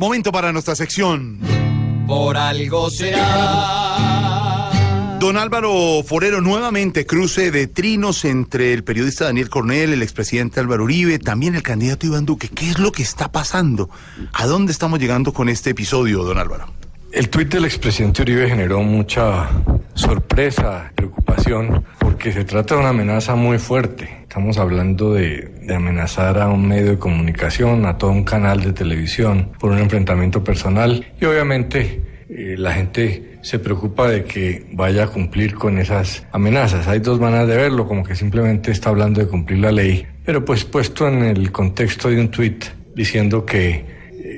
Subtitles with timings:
[0.00, 1.38] Momento para nuestra sección.
[2.06, 4.70] Por algo será.
[5.20, 10.84] Don Álvaro Forero, nuevamente cruce de trinos entre el periodista Daniel Cornell, el expresidente Álvaro
[10.84, 12.48] Uribe, también el candidato Iván Duque.
[12.48, 13.90] ¿Qué es lo que está pasando?
[14.32, 16.72] ¿A dónde estamos llegando con este episodio, don Álvaro?
[17.12, 19.50] El tuit del expresidente Uribe generó mucha
[19.92, 21.84] sorpresa, preocupación,
[22.20, 24.18] porque se trata de una amenaza muy fuerte.
[24.24, 28.74] Estamos hablando de, de, amenazar a un medio de comunicación, a todo un canal de
[28.74, 31.06] televisión, por un enfrentamiento personal.
[31.18, 36.88] Y obviamente eh, la gente se preocupa de que vaya a cumplir con esas amenazas.
[36.88, 40.44] Hay dos maneras de verlo, como que simplemente está hablando de cumplir la ley, pero
[40.44, 43.86] pues puesto en el contexto de un tuit diciendo que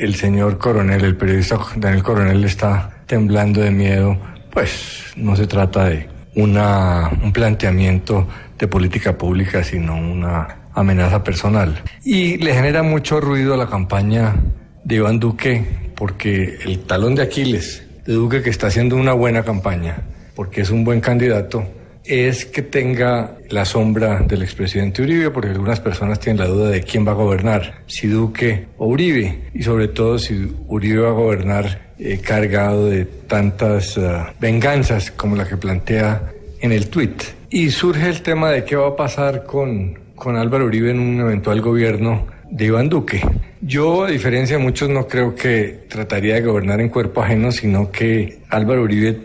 [0.00, 4.16] el señor coronel, el periodista Daniel Coronel está temblando de miedo,
[4.50, 11.82] pues no se trata de una, un planteamiento de política pública, sino una amenaza personal.
[12.04, 14.36] Y le genera mucho ruido a la campaña
[14.84, 15.64] de Iván Duque,
[15.96, 19.96] porque el talón de Aquiles de Duque, que está haciendo una buena campaña,
[20.36, 21.66] porque es un buen candidato,
[22.06, 26.82] es que tenga la sombra del expresidente Uribe, porque algunas personas tienen la duda de
[26.82, 31.12] quién va a gobernar, si Duque o Uribe, y sobre todo si Uribe va a
[31.12, 37.22] gobernar eh, cargado de tantas uh, venganzas como la que plantea en el tuit.
[37.50, 41.20] Y surge el tema de qué va a pasar con, con Álvaro Uribe en un
[41.20, 43.22] eventual gobierno de Iván Duque.
[43.66, 47.90] Yo, a diferencia de muchos, no creo que trataría de gobernar en cuerpo ajeno, sino
[47.90, 49.18] que Álvaro Uribe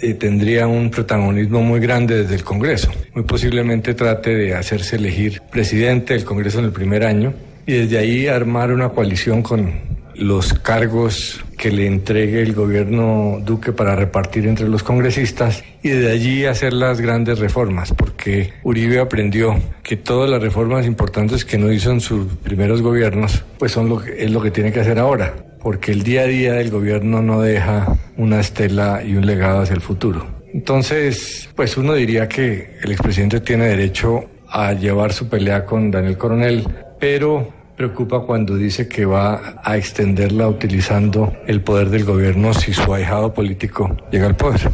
[0.00, 2.90] eh, tendría un protagonismo muy grande desde el Congreso.
[3.14, 7.32] Muy posiblemente trate de hacerse elegir presidente del Congreso en el primer año
[7.64, 9.72] y desde ahí armar una coalición con
[10.16, 16.10] los cargos que le entregue el gobierno Duque para repartir entre los congresistas y de
[16.10, 21.70] allí hacer las grandes reformas, porque Uribe aprendió que todas las reformas importantes que no
[21.72, 24.98] hizo en sus primeros gobiernos, pues son lo que, es lo que tiene que hacer
[25.00, 29.60] ahora, porque el día a día del gobierno no deja una estela y un legado
[29.60, 30.26] hacia el futuro.
[30.54, 36.16] Entonces, pues uno diría que el expresidente tiene derecho a llevar su pelea con Daniel
[36.16, 36.66] Coronel,
[37.00, 42.92] pero preocupa cuando dice que va a extenderla utilizando el poder del gobierno si su
[42.92, 44.68] ahijado político llega al poder.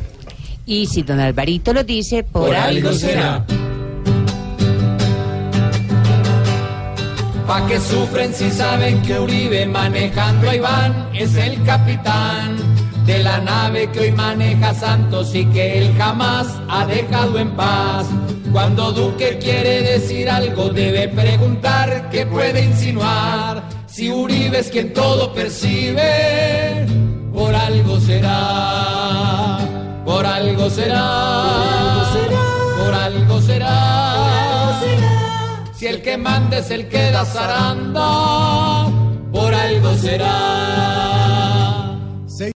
[0.64, 3.44] Y si don Alvarito lo dice, por, Por algo será.
[7.46, 12.73] Pa' que sufren si saben que Uribe manejando a Iván es el capitán
[13.06, 18.06] de la nave que hoy maneja Santos y que él jamás ha dejado en paz.
[18.52, 23.62] Cuando Duque quiere decir algo debe preguntar qué puede insinuar.
[23.86, 26.86] Si Uribe es quien todo percibe,
[27.32, 29.58] por algo será,
[30.04, 32.04] por algo será,
[32.78, 34.80] por algo será.
[35.74, 38.86] Si el que manda es el que da zaranda,
[39.30, 40.93] por algo será.